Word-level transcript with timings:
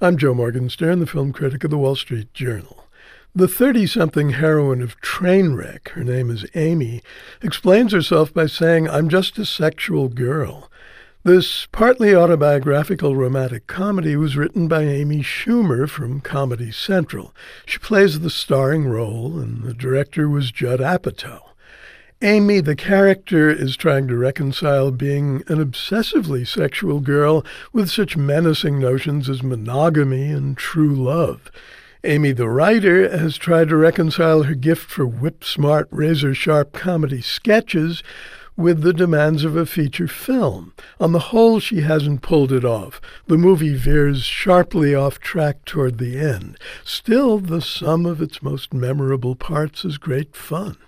I'm 0.00 0.16
Joe 0.16 0.32
Morgenstern, 0.32 1.00
the 1.00 1.08
film 1.08 1.32
critic 1.32 1.64
of 1.64 1.72
the 1.72 1.76
Wall 1.76 1.96
Street 1.96 2.32
Journal. 2.32 2.84
The 3.34 3.48
30 3.48 3.88
something 3.88 4.30
heroine 4.30 4.80
of 4.80 5.00
Trainwreck, 5.00 5.88
her 5.88 6.04
name 6.04 6.30
is 6.30 6.46
Amy, 6.54 7.02
explains 7.42 7.90
herself 7.90 8.32
by 8.32 8.46
saying, 8.46 8.88
I'm 8.88 9.08
just 9.08 9.36
a 9.38 9.44
sexual 9.44 10.08
girl. 10.08 10.70
This 11.24 11.66
partly 11.72 12.14
autobiographical 12.14 13.16
romantic 13.16 13.66
comedy 13.66 14.14
was 14.14 14.36
written 14.36 14.68
by 14.68 14.82
Amy 14.82 15.18
Schumer 15.18 15.88
from 15.88 16.20
Comedy 16.20 16.70
Central. 16.70 17.34
She 17.66 17.80
plays 17.80 18.20
the 18.20 18.30
starring 18.30 18.86
role, 18.86 19.40
and 19.40 19.64
the 19.64 19.74
director 19.74 20.28
was 20.28 20.52
Judd 20.52 20.78
Apatow. 20.78 21.47
Amy, 22.20 22.58
the 22.58 22.74
character, 22.74 23.48
is 23.48 23.76
trying 23.76 24.08
to 24.08 24.16
reconcile 24.16 24.90
being 24.90 25.44
an 25.46 25.64
obsessively 25.64 26.44
sexual 26.44 26.98
girl 26.98 27.46
with 27.72 27.88
such 27.88 28.16
menacing 28.16 28.80
notions 28.80 29.28
as 29.28 29.40
monogamy 29.40 30.32
and 30.32 30.56
true 30.56 30.96
love. 30.96 31.48
Amy, 32.02 32.32
the 32.32 32.48
writer, 32.48 33.08
has 33.16 33.36
tried 33.36 33.68
to 33.68 33.76
reconcile 33.76 34.42
her 34.42 34.56
gift 34.56 34.90
for 34.90 35.06
whip 35.06 35.44
smart, 35.44 35.86
razor 35.92 36.34
sharp 36.34 36.72
comedy 36.72 37.20
sketches 37.20 38.02
with 38.56 38.82
the 38.82 38.92
demands 38.92 39.44
of 39.44 39.54
a 39.54 39.64
feature 39.64 40.08
film. 40.08 40.72
On 40.98 41.12
the 41.12 41.30
whole, 41.30 41.60
she 41.60 41.82
hasn't 41.82 42.22
pulled 42.22 42.50
it 42.50 42.64
off. 42.64 43.00
The 43.28 43.38
movie 43.38 43.76
veers 43.76 44.24
sharply 44.24 44.92
off 44.92 45.20
track 45.20 45.64
toward 45.64 45.98
the 45.98 46.18
end. 46.18 46.58
Still, 46.84 47.38
the 47.38 47.62
sum 47.62 48.06
of 48.06 48.20
its 48.20 48.42
most 48.42 48.74
memorable 48.74 49.36
parts 49.36 49.84
is 49.84 49.98
great 49.98 50.34
fun. 50.34 50.78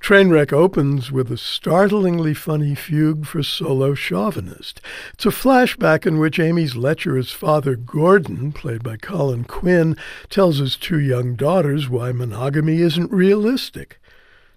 Trainwreck 0.00 0.52
opens 0.52 1.10
with 1.10 1.30
a 1.30 1.36
startlingly 1.36 2.34
funny 2.34 2.74
fugue 2.74 3.26
for 3.26 3.42
solo 3.42 3.94
chauvinist. 3.94 4.80
It's 5.12 5.26
a 5.26 5.30
flashback 5.30 6.06
in 6.06 6.18
which 6.18 6.38
Amy's 6.38 6.76
lecherous 6.76 7.30
father, 7.30 7.76
Gordon, 7.76 8.52
played 8.52 8.82
by 8.82 8.96
Colin 8.96 9.44
Quinn, 9.44 9.96
tells 10.28 10.58
his 10.58 10.76
two 10.76 11.00
young 11.00 11.34
daughters 11.34 11.88
why 11.88 12.12
monogamy 12.12 12.80
isn't 12.80 13.12
realistic. 13.12 14.00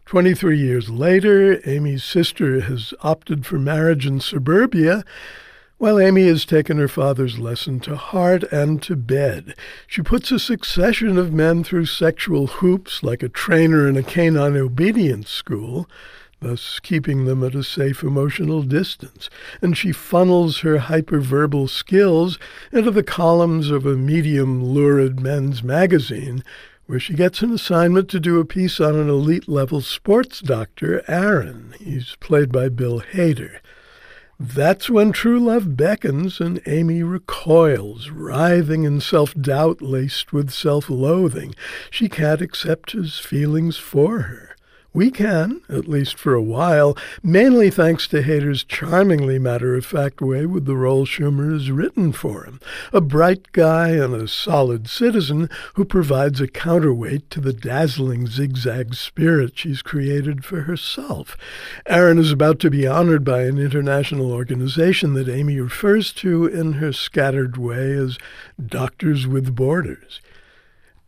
23 0.06 0.58
years 0.58 0.90
later, 0.90 1.60
Amy's 1.68 2.04
sister 2.04 2.62
has 2.62 2.94
opted 3.02 3.46
for 3.46 3.60
marriage 3.60 4.06
in 4.06 4.22
suburbia, 4.22 5.04
while 5.78 6.00
Amy 6.00 6.28
has 6.28 6.44
taken 6.44 6.78
her 6.78 6.88
father's 6.88 7.38
lesson 7.38 7.80
to 7.80 7.96
heart 7.96 8.44
and 8.52 8.82
to 8.82 8.96
bed, 8.96 9.54
she 9.86 10.02
puts 10.02 10.32
a 10.32 10.40
succession 10.40 11.20
of 11.20 11.32
men 11.32 11.64
through 11.64 11.86
sexual 11.86 12.48
hoops 12.48 13.04
like 13.04 13.22
a 13.22 13.30
trainer 13.30 13.88
in 13.88 13.96
a 13.96 14.02
canine 14.02 14.58
obedience 14.58 15.30
school, 15.30 15.88
thus 16.40 16.80
keeping 16.80 17.26
them 17.26 17.44
at 17.44 17.54
a 17.54 17.64
safe 17.64 18.02
emotional 18.02 18.64
distance, 18.64 19.30
and 19.62 19.78
she 19.78 19.92
funnels 19.92 20.60
her 20.60 20.78
hyperverbal 20.78 21.70
skills 21.70 22.40
into 22.72 22.90
the 22.90 23.04
columns 23.04 23.70
of 23.70 23.86
a 23.86 23.96
medium 23.96 24.64
lurid 24.64 25.20
men's 25.20 25.62
magazine, 25.62 26.44
where 26.88 27.00
she 27.00 27.14
gets 27.14 27.44
an 27.44 27.52
assignment 27.52 28.10
to 28.10 28.20
do 28.20 28.40
a 28.40 28.46
piece 28.46 28.80
on 28.80 28.96
an 28.96 29.10
elite 29.10 29.48
level 29.48 29.82
sports 29.82 30.40
doctor, 30.40 31.04
Aaron. 31.08 31.76
He's 31.80 32.16
played 32.20 32.52
by 32.52 32.70
Bill 32.70 33.02
Hader. 33.02 33.60
That's 34.40 34.88
when 34.88 35.14
true 35.14 35.40
love 35.40 35.76
beckons 35.76 36.40
and 36.40 36.62
Amy 36.68 37.02
recoils, 37.02 38.12
writhing 38.12 38.84
in 38.84 39.02
self 39.02 39.34
doubt 39.34 39.82
laced 39.82 40.32
with 40.32 40.52
self 40.52 40.92
loathing. 40.92 41.56
She 41.90 42.08
can't 42.08 42.42
accept 42.42 42.92
his 42.92 43.18
feelings 43.18 43.78
for 43.78 44.20
her. 44.20 44.57
We 44.94 45.12
can, 45.12 45.62
at 45.70 45.88
least 45.88 46.18
for 46.18 46.34
a 46.34 46.42
while, 46.42 46.98
mainly 47.22 47.70
thanks 47.70 48.08
to 48.08 48.24
Hader's 48.24 48.64
charmingly 48.64 49.38
matter-of-fact 49.38 50.22
way 50.22 50.46
with 50.46 50.66
the 50.66 50.76
role 50.76 51.06
Schumer 51.06 51.54
has 51.54 51.70
written 51.70 52.12
for 52.14 52.46
him. 52.46 52.60
A 52.92 53.02
bright 53.02 53.52
guy 53.52 53.90
and 53.90 54.16
a 54.16 54.28
solid 54.28 54.90
citizen 54.90 55.50
who 55.76 55.86
provides 55.86 56.42
a 56.42 56.48
counterweight 56.48 57.30
to 57.30 57.42
the 57.42 57.54
dazzling 57.54 58.26
zigzag 58.28 58.96
spirit 58.96 59.58
she's 59.58 59.82
created 59.84 60.44
for 60.44 60.62
herself. 60.62 61.38
Aaron 61.86 62.18
is 62.18 62.32
about 62.32 62.60
to 62.60 62.72
be 62.72 62.88
honored 62.88 63.24
by 63.24 63.44
an 63.44 63.60
international 63.60 64.32
organization 64.32 65.14
that 65.14 65.30
Amy 65.30 65.60
refers 65.60 66.12
to 66.14 66.48
in 66.48 66.74
her 66.74 66.92
scattered 66.92 67.58
way 67.58 67.92
as 67.92 68.18
Doctors 68.66 69.28
with 69.28 69.56
Borders. 69.56 70.22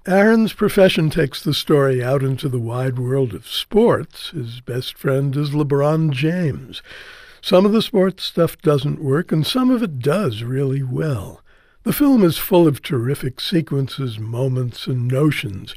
Aaron's 0.08 0.54
profession 0.54 1.10
takes 1.10 1.44
the 1.44 1.54
story 1.54 2.02
out 2.02 2.24
into 2.24 2.48
the 2.48 2.60
wide 2.60 2.98
world 2.98 3.34
of 3.34 3.46
sports. 3.46 4.30
His 4.30 4.62
best 4.62 4.98
friend 4.98 5.36
is 5.36 5.50
LeBron 5.50 6.12
James. 6.12 6.82
Some 7.42 7.66
of 7.66 7.74
the 7.74 7.82
sports 7.82 8.24
stuff 8.24 8.58
doesn't 8.62 9.04
work, 9.04 9.34
and 9.34 9.46
some 9.46 9.70
of 9.70 9.84
it 9.84 10.00
does 10.00 10.42
really 10.42 10.82
well. 10.82 11.42
The 11.84 11.92
film 11.92 12.24
is 12.24 12.38
full 12.38 12.66
of 12.66 12.82
terrific 12.82 13.42
sequences, 13.42 14.18
moments, 14.18 14.88
and 14.88 15.06
notions. 15.06 15.76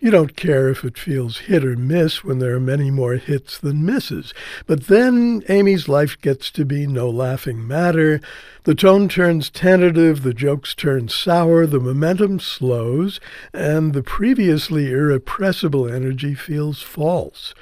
You 0.00 0.10
don't 0.10 0.36
care 0.36 0.68
if 0.68 0.84
it 0.84 0.98
feels 0.98 1.38
hit 1.38 1.64
or 1.64 1.76
miss 1.76 2.22
when 2.22 2.38
there 2.38 2.54
are 2.54 2.60
many 2.60 2.90
more 2.90 3.14
hits 3.14 3.58
than 3.58 3.86
misses. 3.86 4.34
But 4.66 4.88
then 4.88 5.42
Amy's 5.48 5.88
life 5.88 6.20
gets 6.20 6.50
to 6.52 6.64
be 6.64 6.86
no 6.86 7.08
laughing 7.08 7.66
matter. 7.66 8.20
The 8.64 8.74
tone 8.74 9.08
turns 9.08 9.50
tentative, 9.50 10.22
the 10.22 10.34
jokes 10.34 10.74
turn 10.74 11.08
sour, 11.08 11.66
the 11.66 11.80
momentum 11.80 12.40
slows, 12.40 13.20
and 13.52 13.92
the 13.94 14.02
previously 14.02 14.90
irrepressible 14.90 15.88
energy 15.88 16.34
feels 16.34 16.82
false. 16.82 17.54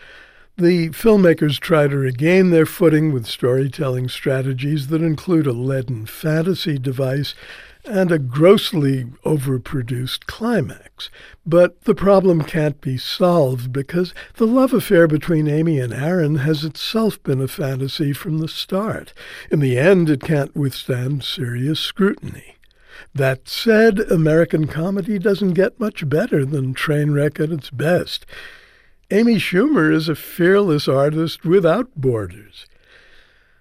The 0.58 0.90
filmmakers 0.90 1.58
try 1.58 1.88
to 1.88 1.96
regain 1.96 2.50
their 2.50 2.66
footing 2.66 3.12
with 3.12 3.26
storytelling 3.26 4.08
strategies 4.08 4.88
that 4.88 5.00
include 5.00 5.46
a 5.46 5.52
leaden 5.52 6.04
fantasy 6.06 6.78
device 6.78 7.34
and 7.84 8.12
a 8.12 8.18
grossly 8.18 9.04
overproduced 9.24 10.26
climax. 10.26 11.10
But 11.44 11.82
the 11.82 11.94
problem 11.94 12.42
can't 12.42 12.80
be 12.80 12.96
solved 12.96 13.72
because 13.72 14.14
the 14.34 14.46
love 14.46 14.72
affair 14.72 15.08
between 15.08 15.48
Amy 15.48 15.80
and 15.80 15.92
Aaron 15.92 16.36
has 16.36 16.64
itself 16.64 17.22
been 17.22 17.40
a 17.40 17.48
fantasy 17.48 18.12
from 18.12 18.38
the 18.38 18.48
start. 18.48 19.12
In 19.50 19.60
the 19.60 19.78
end, 19.78 20.08
it 20.08 20.22
can't 20.22 20.54
withstand 20.56 21.24
serious 21.24 21.80
scrutiny. 21.80 22.56
That 23.14 23.48
said, 23.48 23.98
American 24.10 24.68
comedy 24.68 25.18
doesn't 25.18 25.54
get 25.54 25.80
much 25.80 26.08
better 26.08 26.44
than 26.44 26.74
Trainwreck 26.74 27.40
at 27.40 27.50
its 27.50 27.68
best. 27.70 28.24
Amy 29.10 29.34
Schumer 29.34 29.92
is 29.92 30.08
a 30.08 30.14
fearless 30.14 30.88
artist 30.88 31.44
without 31.44 31.94
borders. 31.96 32.66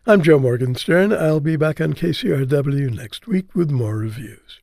I'm 0.08 0.24
Joe 0.24 0.40
Morgenstern. 0.40 1.14
I'll 1.14 1.40
be 1.40 1.56
back 1.58 1.80
on 1.80 1.94
KCRW 1.94 2.92
next 2.92 3.28
week 3.28 3.54
with 3.54 3.70
more 3.70 3.98
reviews. 3.98 4.61